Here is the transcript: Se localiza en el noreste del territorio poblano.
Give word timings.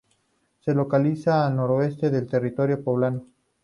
Se 0.61 0.73
localiza 0.73 1.45
en 1.45 1.51
el 1.51 1.57
noreste 1.57 2.09
del 2.09 2.25
territorio 2.25 2.83
poblano. 2.83 3.23